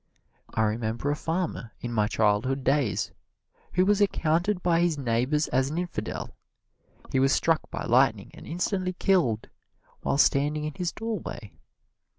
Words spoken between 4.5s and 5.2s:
by his